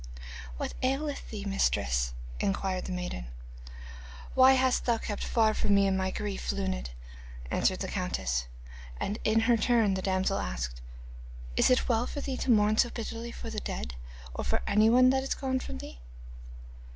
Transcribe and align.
'What 0.57 0.73
aileth 0.81 1.29
thee, 1.29 1.45
mistress?' 1.45 2.15
inquired 2.39 2.85
the 2.85 2.91
maiden. 2.91 3.27
'Why 4.33 4.53
hast 4.53 4.85
thou 4.85 4.97
kept 4.97 5.23
far 5.23 5.53
from 5.53 5.75
me 5.75 5.85
in 5.85 5.95
my 5.95 6.09
grief, 6.09 6.51
Luned?' 6.51 6.89
answered 7.51 7.81
the 7.81 7.87
countess, 7.87 8.47
and 8.99 9.19
in 9.23 9.41
her 9.41 9.57
turn 9.57 9.93
the 9.93 10.01
damsel 10.01 10.39
asked: 10.39 10.81
'Is 11.55 11.69
it 11.69 11.87
well 11.87 12.07
for 12.07 12.19
thee 12.19 12.37
to 12.37 12.49
mourn 12.49 12.79
so 12.79 12.89
bitterly 12.89 13.31
for 13.31 13.51
the 13.51 13.59
dead, 13.59 13.93
or 14.33 14.43
for 14.43 14.63
anything 14.65 15.11
that 15.11 15.21
is 15.21 15.35
gone 15.35 15.59
from 15.59 15.77
thee? 15.77 15.99